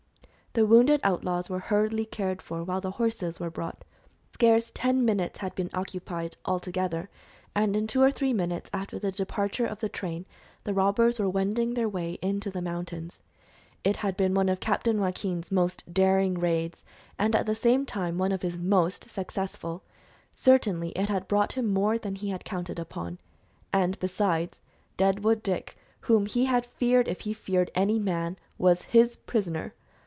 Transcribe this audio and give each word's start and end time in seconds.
The 0.53 0.65
wounded 0.65 0.99
outlaws 1.01 1.49
were 1.49 1.59
hurriedly 1.59 2.03
cared 2.03 2.41
for 2.41 2.61
while 2.65 2.81
the 2.81 2.91
horses 2.91 3.39
were 3.39 3.49
brought. 3.49 3.85
Scarce 4.33 4.69
ten 4.75 5.05
minutes 5.05 5.39
had 5.39 5.55
been 5.55 5.69
occupied, 5.73 6.35
all 6.43 6.59
together, 6.59 7.09
and 7.55 7.73
in 7.73 7.87
two 7.87 8.01
or 8.01 8.11
three 8.11 8.33
minutes 8.33 8.69
after 8.73 8.99
the 8.99 9.13
departure 9.13 9.65
of 9.65 9.79
the 9.79 9.87
train 9.87 10.25
the 10.65 10.73
robbers 10.73 11.19
were 11.19 11.29
wending 11.29 11.73
their 11.73 11.87
way 11.87 12.19
into 12.21 12.51
the 12.51 12.61
mountains. 12.61 13.21
It 13.85 13.95
had 13.95 14.17
been 14.17 14.33
one 14.33 14.49
of 14.49 14.59
Captain 14.59 14.99
Joaquin's 14.99 15.53
most 15.53 15.85
daring 15.93 16.33
raids, 16.33 16.83
and 17.17 17.33
at 17.33 17.45
the 17.45 17.55
same 17.55 17.85
time 17.85 18.17
one 18.17 18.33
of 18.33 18.41
his 18.41 18.57
most 18.57 19.09
successful; 19.09 19.83
certainly 20.35 20.89
it 20.97 21.07
had 21.07 21.29
brought 21.29 21.53
him 21.53 21.67
more 21.71 21.97
than 21.97 22.15
he 22.15 22.27
had 22.27 22.43
counted 22.43 22.77
upon. 22.77 23.19
And, 23.71 23.97
besides, 24.01 24.59
Deadwood 24.97 25.43
Dick 25.43 25.77
whom 26.01 26.25
he 26.25 26.43
had 26.43 26.65
feared 26.65 27.07
if 27.07 27.21
he 27.21 27.31
feared 27.33 27.71
any 27.73 27.97
man 27.99 28.35
was 28.57 28.81
his 28.81 29.15
prisoner! 29.15 29.75